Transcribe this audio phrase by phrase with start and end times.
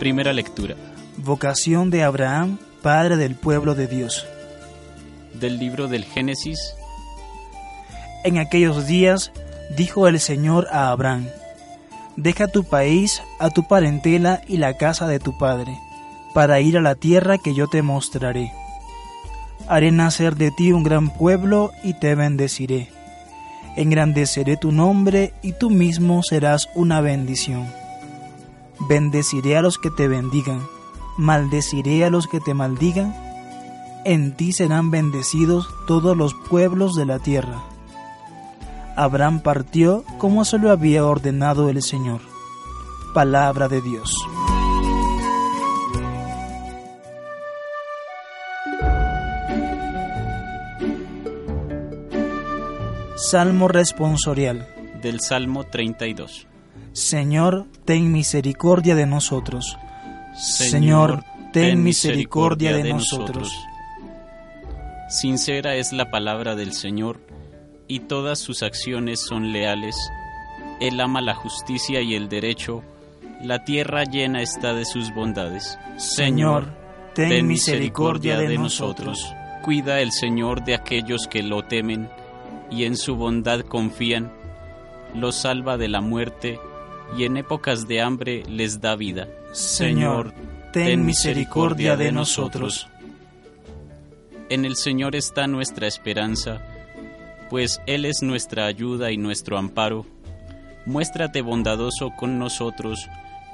[0.00, 0.76] Primera lectura.
[1.18, 4.26] Vocación de Abraham, padre del pueblo de Dios.
[5.34, 6.58] Del libro del Génesis.
[8.24, 9.30] En aquellos días
[9.76, 11.26] dijo el Señor a Abraham,
[12.16, 15.78] Deja tu país, a tu parentela y la casa de tu padre,
[16.32, 18.52] para ir a la tierra que yo te mostraré.
[19.68, 22.88] Haré nacer de ti un gran pueblo y te bendeciré.
[23.76, 27.79] Engrandeceré tu nombre y tú mismo serás una bendición.
[28.88, 30.66] Bendeciré a los que te bendigan,
[31.18, 33.14] maldeciré a los que te maldigan.
[34.04, 37.62] En ti serán bendecidos todos los pueblos de la tierra.
[38.96, 42.20] Abraham partió como se lo había ordenado el Señor.
[43.14, 44.14] Palabra de Dios.
[53.16, 54.66] Salmo responsorial.
[55.02, 56.49] Del Salmo 32.
[56.92, 59.78] Señor, ten misericordia de nosotros.
[60.34, 63.52] Señor, ten misericordia de nosotros.
[65.08, 67.20] Sincera es la palabra del Señor,
[67.86, 69.96] y todas sus acciones son leales.
[70.80, 72.82] Él ama la justicia y el derecho,
[73.42, 75.78] la tierra llena está de sus bondades.
[75.96, 76.74] Señor,
[77.14, 79.34] ten misericordia de nosotros.
[79.62, 82.08] Cuida el Señor de aquellos que lo temen
[82.70, 84.32] y en su bondad confían.
[85.14, 86.58] Los salva de la muerte
[87.16, 89.28] y en épocas de hambre les da vida.
[89.52, 90.32] Señor,
[90.72, 92.88] ten misericordia de nosotros.
[94.48, 96.60] En el Señor está nuestra esperanza,
[97.48, 100.06] pues Él es nuestra ayuda y nuestro amparo.
[100.86, 103.08] Muéstrate bondadoso con nosotros,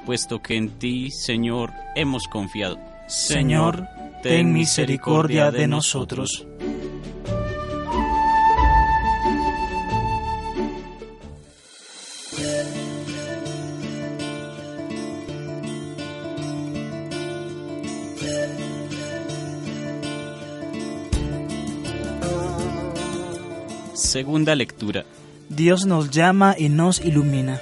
[0.04, 2.78] puesto que en ti, Señor, hemos confiado.
[3.08, 3.86] Señor,
[4.22, 6.46] ten misericordia de nosotros.
[23.96, 25.06] Segunda lectura.
[25.48, 27.58] Dios nos llama y nos ilumina.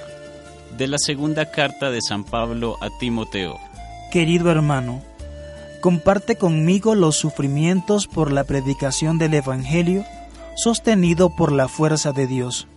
[0.77, 3.57] De la segunda carta de San Pablo a Timoteo.
[4.11, 5.01] Querido hermano,
[5.79, 10.03] comparte conmigo los sufrimientos por la predicación del Evangelio,
[10.57, 12.67] sostenido por la fuerza de Dios.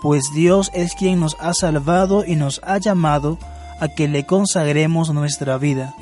[0.00, 3.36] Pues Dios es quien nos ha salvado y nos ha llamado
[3.80, 5.92] a que le consagremos nuestra vida,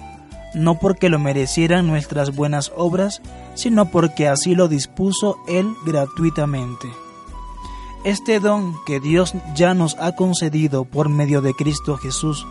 [0.53, 3.22] no porque lo merecieran nuestras buenas obras,
[3.54, 6.88] sino porque así lo dispuso Él gratuitamente.
[8.04, 12.47] Este don que Dios ya nos ha concedido por medio de Cristo Jesús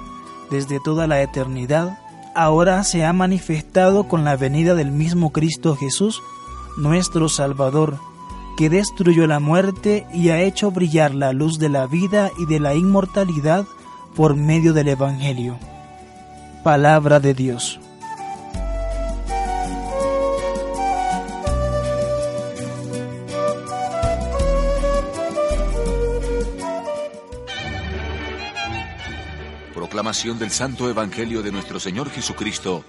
[0.49, 1.99] desde toda la eternidad,
[2.35, 6.21] ahora se ha manifestado con la venida del mismo Cristo Jesús,
[6.77, 7.99] nuestro Salvador,
[8.57, 12.59] que destruyó la muerte y ha hecho brillar la luz de la vida y de
[12.59, 13.65] la inmortalidad
[14.15, 15.57] por medio del Evangelio.
[16.63, 17.79] Palabra de Dios.
[30.03, 32.83] Del Santo Evangelio de nuestro Señor Jesucristo,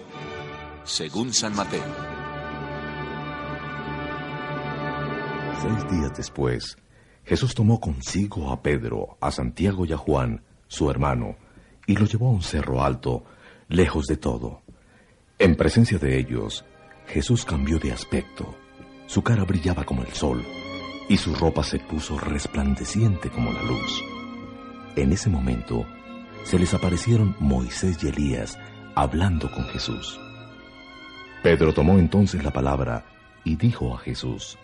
[0.83, 1.85] según San Mateo.
[5.63, 6.77] Seis días después,
[7.25, 11.37] Jesús tomó consigo a Pedro, a Santiago y a Juan, su hermano,
[11.87, 13.25] y lo llevó a un cerro alto,
[13.69, 14.63] lejos de todo.
[15.39, 16.65] En presencia de ellos,
[17.07, 18.57] Jesús cambió de aspecto.
[19.07, 20.45] Su cara brillaba como el sol,
[21.09, 24.03] y su ropa se puso resplandeciente como la luz.
[24.97, 25.87] En ese momento
[26.45, 28.59] se les aparecieron Moisés y Elías
[28.95, 30.21] hablando con Jesús.
[31.43, 33.05] Pedro tomó entonces la palabra
[33.45, 34.57] y dijo a Jesús,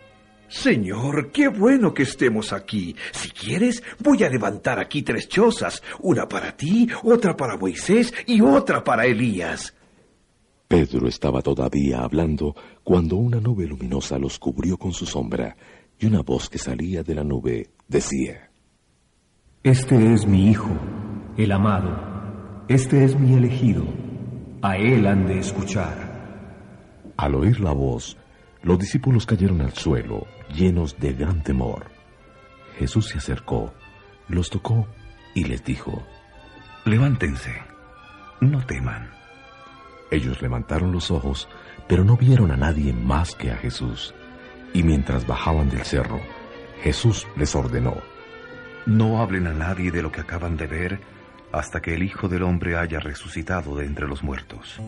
[0.48, 2.96] Señor, qué bueno que estemos aquí.
[3.12, 8.40] Si quieres, voy a levantar aquí tres chozas, una para ti, otra para Moisés y
[8.40, 9.74] otra para Elías.
[10.66, 15.56] Pedro estaba todavía hablando cuando una nube luminosa los cubrió con su sombra,
[15.98, 18.49] y una voz que salía de la nube decía,
[19.62, 20.70] Este es mi Hijo,
[21.36, 23.84] el amado, este es mi elegido,
[24.62, 27.12] a él han de escuchar.
[27.18, 28.16] Al oír la voz,
[28.62, 31.90] los discípulos cayeron al suelo, llenos de gran temor.
[32.78, 33.74] Jesús se acercó,
[34.28, 34.86] los tocó
[35.34, 36.06] y les dijo,
[36.86, 37.52] Levántense,
[38.40, 39.10] no teman.
[40.10, 41.50] Ellos levantaron los ojos,
[41.86, 44.14] pero no vieron a nadie más que a Jesús.
[44.72, 46.18] Y mientras bajaban del cerro,
[46.82, 47.98] Jesús les ordenó,
[48.90, 51.00] No hablen a nadie de lo que acaban de ver
[51.52, 54.80] hasta que el Hijo del Hombre haya resucitado de entre los muertos.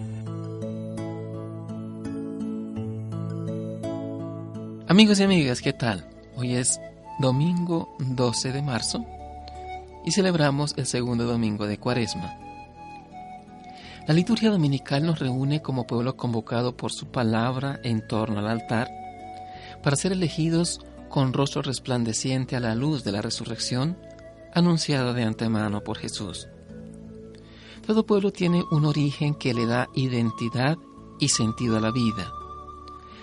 [4.88, 6.04] Amigos y amigas, ¿qué tal?
[6.34, 6.80] Hoy es
[7.20, 9.06] domingo 12 de marzo
[10.04, 12.34] y celebramos el segundo domingo de Cuaresma.
[14.08, 18.88] La liturgia dominical nos reúne como pueblo convocado por su palabra en torno al altar
[19.80, 20.80] para ser elegidos
[21.12, 23.98] con rostro resplandeciente a la luz de la resurrección
[24.54, 26.48] anunciada de antemano por Jesús.
[27.86, 30.78] Todo pueblo tiene un origen que le da identidad
[31.20, 32.32] y sentido a la vida.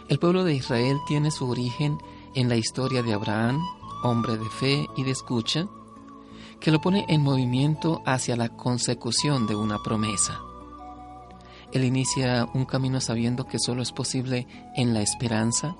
[0.07, 1.97] El pueblo de Israel tiene su origen
[2.36, 3.59] en la historia de Abraham,
[4.03, 5.68] hombre de fe y de escucha,
[6.59, 10.39] que lo pone en movimiento hacia la consecución de una promesa.
[11.71, 15.75] Él inicia un camino sabiendo que solo es posible en la esperanza,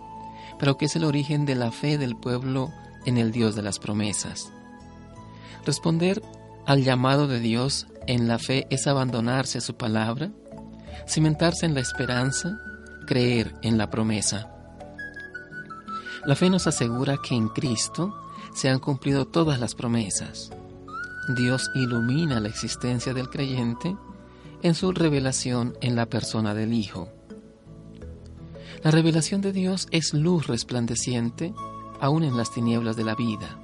[0.60, 2.72] pero que es el origen de la fe del pueblo
[3.06, 4.52] en el Dios de las promesas.
[5.66, 6.22] Responder
[6.66, 10.32] al llamado de Dios en la fe es abandonarse a su palabra,
[11.08, 12.60] cimentarse en la esperanza,
[13.08, 14.54] creer en la promesa.
[16.26, 18.14] La fe nos asegura que en Cristo
[18.54, 20.52] se han cumplido todas las promesas.
[21.36, 23.96] Dios ilumina la existencia del creyente
[24.62, 27.10] en su revelación en la persona del Hijo.
[28.84, 31.54] La revelación de Dios es luz resplandeciente
[32.00, 33.60] aún en las tinieblas de la vida.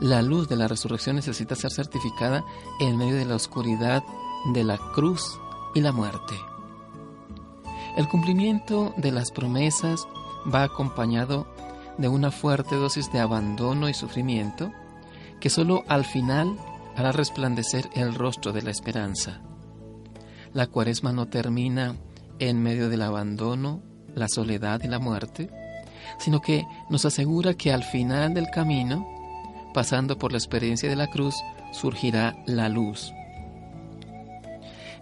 [0.00, 2.44] La luz de la resurrección necesita ser certificada
[2.78, 4.04] en medio de la oscuridad
[4.52, 5.40] de la cruz
[5.74, 6.34] y la muerte.
[7.96, 10.06] El cumplimiento de las promesas
[10.52, 11.46] va acompañado
[11.98, 14.72] de una fuerte dosis de abandono y sufrimiento
[15.40, 16.56] que solo al final
[16.96, 19.42] hará resplandecer el rostro de la esperanza.
[20.52, 21.96] La cuaresma no termina
[22.38, 23.82] en medio del abandono,
[24.14, 25.50] la soledad y la muerte,
[26.18, 29.06] sino que nos asegura que al final del camino,
[29.72, 31.34] pasando por la experiencia de la cruz,
[31.72, 33.12] surgirá la luz.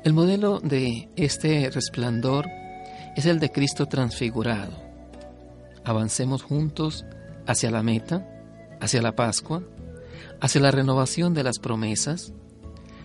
[0.04, 2.48] El modelo de este resplandor
[3.14, 4.72] es el de Cristo transfigurado.
[5.84, 7.04] Avancemos juntos
[7.46, 8.26] hacia la meta,
[8.80, 9.62] hacia la Pascua,
[10.40, 12.32] hacia la renovación de las promesas,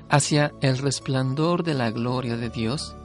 [0.10, 2.96] hacia el resplandor de la gloria de Dios,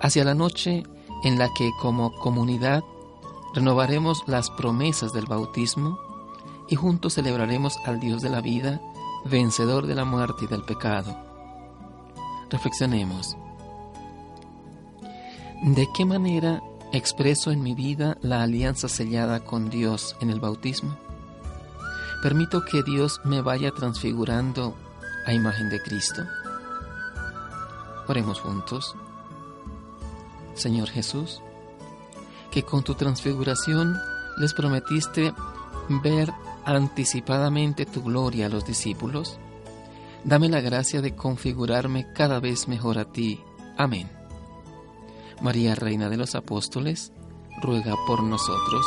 [0.00, 0.84] hacia la noche
[1.22, 2.82] en la que como comunidad
[3.54, 5.98] renovaremos las promesas del bautismo
[6.68, 8.80] y juntos celebraremos al Dios de la vida,
[9.24, 11.16] vencedor de la muerte y del pecado.
[12.50, 13.36] Reflexionemos.
[15.62, 16.62] ¿De qué manera
[16.92, 20.96] expreso en mi vida la alianza sellada con Dios en el bautismo?
[22.22, 24.74] ¿Permito que Dios me vaya transfigurando
[25.26, 26.22] a imagen de Cristo?
[28.08, 28.96] Oremos juntos.
[30.54, 31.40] Señor Jesús,
[32.50, 33.98] que con tu transfiguración
[34.38, 35.32] les prometiste
[35.88, 36.32] ver
[36.64, 39.38] anticipadamente tu gloria a los discípulos,
[40.24, 43.40] dame la gracia de configurarme cada vez mejor a ti.
[43.76, 44.10] Amén.
[45.40, 47.12] María, Reina de los Apóstoles,
[47.60, 48.84] ruega por nosotros.